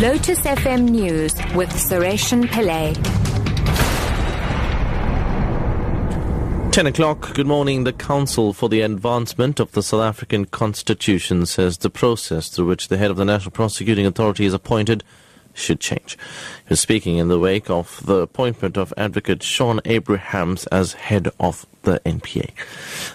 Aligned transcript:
Lotus 0.00 0.38
FM 0.42 0.90
News 0.90 1.34
with 1.56 1.70
Sureshan 1.70 2.44
Pillay. 2.44 2.94
10 6.70 6.86
o'clock, 6.86 7.34
good 7.34 7.48
morning. 7.48 7.82
The 7.82 7.92
Council 7.92 8.52
for 8.52 8.68
the 8.68 8.82
Advancement 8.82 9.58
of 9.58 9.72
the 9.72 9.82
South 9.82 10.02
African 10.02 10.44
Constitution 10.44 11.46
says 11.46 11.78
the 11.78 11.90
process 11.90 12.48
through 12.48 12.66
which 12.66 12.86
the 12.86 12.96
head 12.96 13.10
of 13.10 13.16
the 13.16 13.24
National 13.24 13.50
Prosecuting 13.50 14.06
Authority 14.06 14.44
is 14.44 14.54
appointed 14.54 15.02
should 15.58 15.80
change. 15.80 16.16
He 16.66 16.70
was 16.70 16.80
speaking 16.80 17.18
in 17.18 17.28
the 17.28 17.38
wake 17.38 17.68
of 17.68 18.04
the 18.06 18.18
appointment 18.18 18.76
of 18.76 18.94
Advocate 18.96 19.42
Shaun 19.42 19.80
Abrahams 19.84 20.66
as 20.68 20.94
head 20.94 21.28
of 21.38 21.66
the 21.82 22.00
NPA. 22.04 22.50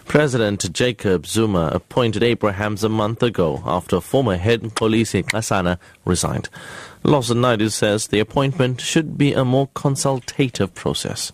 President 0.06 0.72
Jacob 0.74 1.26
Zuma 1.26 1.70
appointed 1.74 2.24
Abrahams 2.24 2.84
a 2.84 2.90
month 2.90 3.24
ago 3.24 3.62
after 3.66 4.02
former 4.02 4.38
head 4.38 4.62
Mxolisi 4.62 5.24
Nxasana 5.24 5.78
resigned. 6.06 6.50
Lawson 7.04 7.38
Naidoo 7.38 7.72
says 7.72 8.08
the 8.08 8.20
appointment 8.20 8.82
should 8.82 9.18
be 9.18 9.34
a 9.34 9.44
more 9.44 9.70
consultative 9.74 10.74
process. 10.74 11.32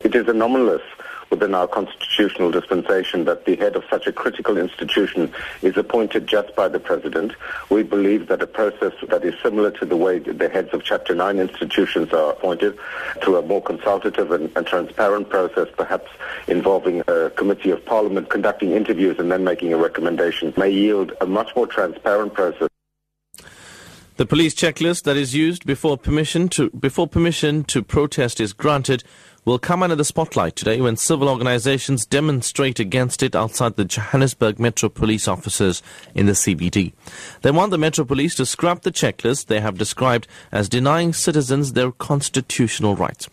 It 0.00 0.14
is 0.14 0.28
anomalous 0.28 0.82
within 1.30 1.54
our 1.54 1.66
constitutional 1.66 2.50
dispensation 2.50 3.24
that 3.24 3.44
the 3.44 3.56
head 3.56 3.76
of 3.76 3.84
such 3.90 4.06
a 4.06 4.12
critical 4.12 4.56
institution 4.56 5.32
is 5.62 5.76
appointed 5.76 6.26
just 6.26 6.54
by 6.54 6.68
the 6.68 6.78
president. 6.78 7.32
We 7.70 7.82
believe 7.82 8.28
that 8.28 8.42
a 8.42 8.46
process 8.46 8.92
that 9.08 9.24
is 9.24 9.34
similar 9.42 9.70
to 9.72 9.84
the 9.84 9.96
way 9.96 10.18
the 10.18 10.48
heads 10.48 10.70
of 10.72 10.84
Chapter 10.84 11.14
9 11.14 11.38
institutions 11.38 12.12
are 12.12 12.32
appointed 12.32 12.78
through 13.22 13.36
a 13.36 13.42
more 13.42 13.62
consultative 13.62 14.30
and, 14.30 14.50
and 14.56 14.66
transparent 14.66 15.28
process, 15.28 15.68
perhaps 15.76 16.10
involving 16.46 17.02
a 17.08 17.30
committee 17.30 17.70
of 17.70 17.84
parliament 17.84 18.30
conducting 18.30 18.72
interviews 18.72 19.18
and 19.18 19.30
then 19.30 19.44
making 19.44 19.72
a 19.72 19.76
recommendation, 19.76 20.52
may 20.56 20.70
yield 20.70 21.12
a 21.20 21.26
much 21.26 21.54
more 21.56 21.66
transparent 21.66 22.34
process. 22.34 22.68
The 24.16 24.26
police 24.26 24.54
checklist 24.54 25.02
that 25.02 25.16
is 25.16 25.34
used 25.34 25.66
before 25.66 25.98
permission 25.98 26.48
to 26.50 26.70
before 26.70 27.08
permission 27.08 27.64
to 27.64 27.82
protest 27.82 28.40
is 28.40 28.52
granted 28.52 29.02
will 29.44 29.58
come 29.58 29.82
under 29.82 29.96
the 29.96 30.04
spotlight 30.04 30.56
today 30.56 30.80
when 30.80 30.96
civil 30.96 31.28
organizations 31.28 32.06
demonstrate 32.06 32.80
against 32.80 33.22
it 33.22 33.36
outside 33.36 33.76
the 33.76 33.84
Johannesburg 33.84 34.58
Metro 34.58 34.88
Police 34.88 35.28
offices 35.28 35.82
in 36.14 36.26
the 36.26 36.32
CBD. 36.32 36.92
They 37.42 37.50
want 37.50 37.70
the 37.70 37.78
Metro 37.78 38.04
Police 38.04 38.34
to 38.36 38.46
scrap 38.46 38.82
the 38.82 38.92
checklist 38.92 39.46
they 39.46 39.60
have 39.60 39.78
described 39.78 40.26
as 40.50 40.68
denying 40.68 41.12
citizens 41.12 41.72
their 41.72 41.92
constitutional 41.92 42.96
rights. 42.96 43.28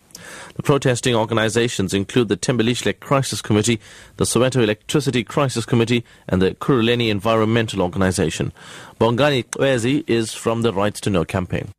The 0.54 0.62
protesting 0.62 1.14
organizations 1.14 1.94
include 1.94 2.28
the 2.28 2.36
Thembelihle 2.36 3.00
Crisis 3.00 3.42
Committee, 3.42 3.80
the 4.18 4.24
Soweto 4.24 4.62
Electricity 4.62 5.24
Crisis 5.24 5.64
Committee, 5.64 6.04
and 6.28 6.40
the 6.40 6.52
Kuruleni 6.52 7.08
Environmental 7.08 7.82
Organization. 7.82 8.52
Bongani 9.00 9.44
Xezwi 9.46 10.04
is 10.08 10.32
from 10.32 10.62
the 10.62 10.72
Rights 10.72 11.00
to 11.00 11.10
Know 11.10 11.24
campaign 11.24 11.72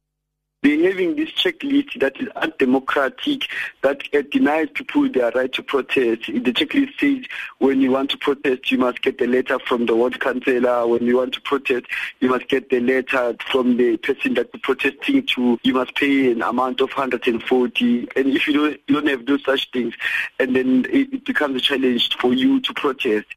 they're 0.63 0.89
having 0.89 1.15
this 1.15 1.29
checklist 1.31 1.99
that 1.99 2.19
is 2.19 2.29
undemocratic, 2.37 3.47
that 3.81 4.03
denies 4.31 4.69
people 4.73 5.09
their 5.11 5.29
right 5.31 5.51
to 5.53 5.61
protest. 5.61 6.27
The 6.27 6.53
checklist 6.53 6.99
says 6.99 7.25
when 7.59 7.81
you 7.81 7.91
want 7.91 8.11
to 8.11 8.17
protest, 8.17 8.71
you 8.71 8.77
must 8.77 9.01
get 9.01 9.19
a 9.21 9.27
letter 9.27 9.59
from 9.59 9.85
the 9.85 9.95
ward 9.95 10.19
councillor. 10.21 10.87
When 10.87 11.03
you 11.03 11.17
want 11.17 11.33
to 11.33 11.41
protest, 11.41 11.85
you 12.21 12.29
must 12.29 12.47
get 12.47 12.69
the 12.69 12.79
letter 12.79 13.35
from 13.51 13.77
the 13.77 13.97
person 13.97 14.35
that 14.35 14.49
you're 14.53 14.61
protesting 14.61 15.25
to. 15.35 15.59
You 15.63 15.73
must 15.73 15.95
pay 15.95 16.31
an 16.31 16.41
amount 16.41 16.79
of 16.79 16.89
140. 16.91 18.07
And 18.15 18.27
if 18.27 18.47
you 18.47 18.53
don't, 18.53 18.79
you 18.87 18.95
don't 18.95 19.07
have 19.07 19.25
those 19.25 19.43
such 19.43 19.69
things, 19.71 19.93
and 20.39 20.55
then 20.55 20.85
it, 20.89 21.13
it 21.13 21.25
becomes 21.25 21.57
a 21.57 21.61
challenge 21.61 22.15
for 22.17 22.33
you 22.33 22.61
to 22.61 22.73
protest. 22.73 23.27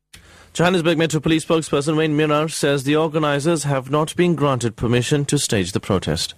Johannesburg 0.53 0.97
Metro 0.97 1.21
Police 1.21 1.45
spokesperson 1.45 1.97
Wayne 1.97 2.17
Minnaar 2.17 2.51
says 2.51 2.85
the 2.85 2.97
organizers 2.97 3.65
have 3.65 3.91
not 3.91 4.17
been 4.17 4.35
granted 4.35 4.75
permission 4.75 5.27
to 5.27 5.39
stage 5.39 5.73
the 5.73 5.81
protest. 5.81 6.35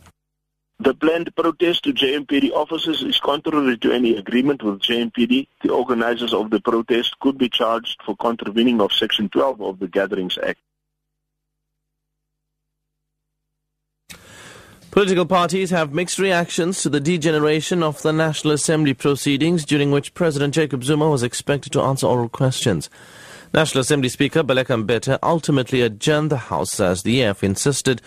The 0.80 0.94
planned 0.94 1.34
protest 1.34 1.82
to 1.84 1.92
JMPD 1.92 2.52
offices 2.52 3.02
is 3.02 3.18
contrary 3.18 3.76
to 3.78 3.90
any 3.90 4.16
agreement 4.16 4.62
with 4.62 4.78
JMPD. 4.78 5.48
The 5.64 5.70
organizers 5.70 6.32
of 6.32 6.50
the 6.50 6.60
protest 6.60 7.18
could 7.18 7.36
be 7.36 7.48
charged 7.48 8.00
for 8.06 8.16
contravening 8.16 8.80
of 8.80 8.92
Section 8.92 9.28
12 9.28 9.60
of 9.60 9.78
the 9.80 9.88
Gatherings 9.88 10.38
Act. 10.38 10.60
Political 14.92 15.26
parties 15.26 15.70
have 15.70 15.92
mixed 15.92 16.18
reactions 16.18 16.80
to 16.82 16.88
the 16.88 17.00
degeneration 17.00 17.82
of 17.82 18.00
the 18.02 18.12
National 18.12 18.54
Assembly 18.54 18.94
proceedings 18.94 19.64
during 19.64 19.90
which 19.90 20.14
President 20.14 20.54
Jacob 20.54 20.84
Zuma 20.84 21.10
was 21.10 21.24
expected 21.24 21.72
to 21.72 21.80
answer 21.82 22.06
oral 22.06 22.28
questions. 22.28 22.88
National 23.52 23.80
Assembly 23.80 24.08
Speaker 24.08 24.42
Baleka 24.42 24.82
Mbete 24.84 25.18
ultimately 25.22 25.82
adjourned 25.82 26.30
the 26.30 26.36
House 26.36 26.78
as 26.80 27.02
the 27.02 27.22
EF 27.22 27.42
insisted 27.42 28.00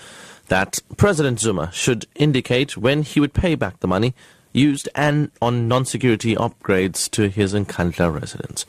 that 0.51 0.79
President 0.97 1.39
Zuma 1.39 1.71
should 1.71 2.05
indicate 2.13 2.75
when 2.75 3.03
he 3.03 3.21
would 3.21 3.33
pay 3.33 3.55
back 3.55 3.79
the 3.79 3.87
money 3.87 4.13
used 4.51 4.89
and 4.93 5.31
on 5.41 5.69
non-security 5.69 6.35
upgrades 6.35 7.09
to 7.11 7.29
his 7.29 7.53
Nkandla 7.53 8.13
residence. 8.19 8.65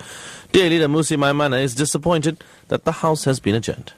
DA 0.52 0.68
leader 0.68 0.86
Mmusi 0.86 1.16
Maimane 1.16 1.60
is 1.60 1.74
disappointed 1.74 2.44
that 2.68 2.84
the 2.84 2.92
House 2.92 3.24
has 3.24 3.40
been 3.40 3.56
adjourned. 3.56 3.92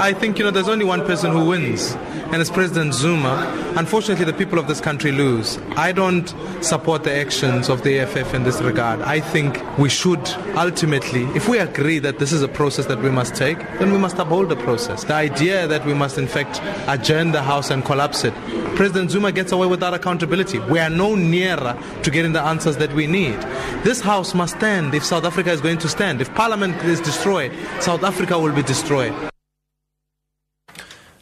I 0.00 0.14
think, 0.14 0.38
you 0.38 0.44
know, 0.44 0.50
there's 0.50 0.66
only 0.66 0.86
one 0.86 1.04
person 1.04 1.30
who 1.30 1.44
wins, 1.44 1.92
and 2.32 2.36
it's 2.36 2.48
President 2.48 2.94
Zuma. 2.94 3.74
Unfortunately, 3.76 4.24
the 4.24 4.32
people 4.32 4.58
of 4.58 4.66
this 4.66 4.80
country 4.80 5.12
lose. 5.12 5.58
I 5.76 5.92
don't 5.92 6.26
support 6.62 7.04
the 7.04 7.12
actions 7.12 7.68
of 7.68 7.82
the 7.82 7.98
EFF 7.98 8.32
in 8.32 8.44
this 8.44 8.62
regard. 8.62 9.02
I 9.02 9.20
think 9.20 9.62
we 9.76 9.90
should 9.90 10.26
ultimately, 10.56 11.24
if 11.36 11.50
we 11.50 11.58
agree 11.58 11.98
that 11.98 12.18
this 12.18 12.32
is 12.32 12.40
a 12.42 12.48
process 12.48 12.86
that 12.86 13.02
we 13.02 13.10
must 13.10 13.34
take, 13.34 13.58
then 13.78 13.92
we 13.92 13.98
must 13.98 14.16
uphold 14.16 14.48
the 14.48 14.56
process. 14.56 15.04
The 15.04 15.12
idea 15.12 15.66
that 15.66 15.84
we 15.84 15.92
must, 15.92 16.16
in 16.16 16.26
fact, 16.26 16.62
adjourn 16.88 17.32
the 17.32 17.42
House 17.42 17.68
and 17.68 17.84
collapse 17.84 18.24
it, 18.24 18.32
President 18.76 19.10
Zuma 19.10 19.32
gets 19.32 19.52
away 19.52 19.66
without 19.66 19.92
accountability. 19.92 20.60
We 20.60 20.78
are 20.78 20.88
no 20.88 21.14
nearer 21.14 21.78
to 22.02 22.10
getting 22.10 22.32
the 22.32 22.40
answers 22.40 22.78
that 22.78 22.94
we 22.94 23.06
need. 23.06 23.38
This 23.84 24.00
House 24.00 24.32
must 24.32 24.56
stand 24.56 24.94
if 24.94 25.04
South 25.04 25.24
Africa 25.24 25.50
is 25.50 25.60
going 25.60 25.76
to 25.76 25.90
stand. 25.90 26.22
If 26.22 26.34
Parliament 26.34 26.76
is 26.84 27.02
destroyed, 27.02 27.52
South 27.80 28.02
Africa 28.02 28.38
will 28.38 28.54
be 28.54 28.62
destroyed. 28.62 29.12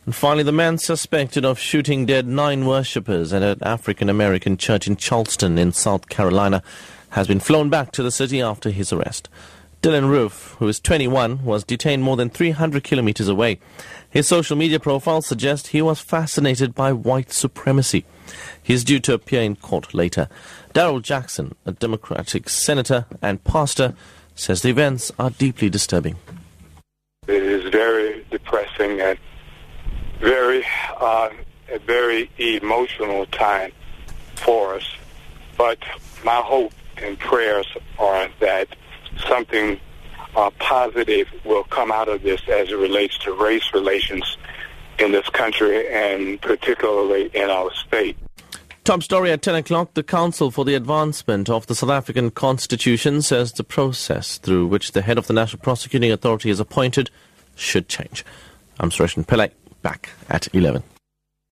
And 0.08 0.14
finally, 0.14 0.42
the 0.42 0.52
man 0.52 0.78
suspected 0.78 1.44
of 1.44 1.58
shooting 1.58 2.06
dead 2.06 2.26
nine 2.26 2.64
worshippers 2.64 3.34
at 3.34 3.42
an 3.42 3.58
African 3.60 4.08
American 4.08 4.56
church 4.56 4.86
in 4.86 4.96
Charleston 4.96 5.58
in 5.58 5.70
South 5.72 6.08
Carolina 6.08 6.62
has 7.10 7.28
been 7.28 7.41
flown 7.41 7.69
back 7.69 7.92
to 7.92 8.02
the 8.02 8.10
city 8.10 8.41
after 8.41 8.70
his 8.70 8.91
arrest. 8.91 9.28
Dylann 9.82 10.08
Roof, 10.08 10.56
who 10.60 10.66
is 10.66 10.80
21, 10.80 11.44
was 11.44 11.62
detained 11.62 12.04
more 12.04 12.16
than 12.16 12.30
300 12.30 12.84
kilometers 12.84 13.28
away. 13.28 13.60
His 14.08 14.26
social 14.26 14.56
media 14.56 14.80
profile 14.80 15.20
suggests 15.20 15.68
he 15.68 15.82
was 15.82 16.00
fascinated 16.00 16.74
by 16.74 16.91
white 16.91 17.30
supremacy. 17.30 18.06
He 18.62 18.72
is 18.72 18.84
due 18.84 19.00
to 19.00 19.12
appear 19.12 19.42
in 19.42 19.56
court 19.56 19.92
later. 19.92 20.30
Darrell 20.72 21.00
Jackson, 21.00 21.54
a 21.66 21.72
Democratic 21.72 22.48
senator 22.48 23.04
and 23.20 23.44
pastor, 23.44 23.92
says 24.34 24.62
the 24.62 24.70
events 24.70 25.12
are 25.18 25.28
deeply 25.28 25.68
disturbing. 25.68 26.16
It 27.26 27.42
is 27.42 27.70
very 27.70 28.24
depressing 28.30 29.02
and 29.02 29.18
very 30.20 30.64
uh, 31.00 31.30
a 31.70 31.78
very 31.78 32.30
emotional 32.38 33.26
time 33.26 33.72
for 34.36 34.74
us. 34.74 34.96
But 35.56 35.78
my 36.24 36.36
hope 36.36 36.72
and 36.96 37.18
prayers 37.18 37.66
are 37.98 38.28
that 38.40 38.68
something 39.26 39.80
uh, 40.36 40.50
positive 40.58 41.28
will 41.44 41.64
come 41.64 41.92
out 41.92 42.08
of 42.08 42.22
this 42.22 42.40
as 42.48 42.70
it 42.70 42.76
relates 42.76 43.18
to 43.18 43.32
race 43.32 43.72
relations 43.74 44.36
in 44.98 45.12
this 45.12 45.28
country 45.28 45.88
and 45.88 46.40
particularly 46.40 47.30
in 47.34 47.50
our 47.50 47.72
state. 47.74 48.16
Top 48.84 49.02
story 49.02 49.30
at 49.30 49.42
10 49.42 49.54
o'clock. 49.56 49.94
The 49.94 50.02
Council 50.02 50.50
for 50.50 50.64
the 50.64 50.74
Advancement 50.74 51.50
of 51.50 51.66
the 51.66 51.74
South 51.74 51.90
African 51.90 52.30
Constitution 52.30 53.20
says 53.20 53.52
the 53.52 53.64
process 53.64 54.38
through 54.38 54.66
which 54.66 54.92
the 54.92 55.02
head 55.02 55.18
of 55.18 55.26
the 55.26 55.34
National 55.34 55.60
Prosecuting 55.60 56.10
Authority 56.10 56.48
is 56.48 56.58
appointed 56.58 57.10
should 57.54 57.88
change. 57.88 58.24
I'm 58.80 58.90
Suresh 58.90 59.14
Pillay 59.26 59.50
back 59.83 60.11
at 60.28 60.53
11. 60.55 60.83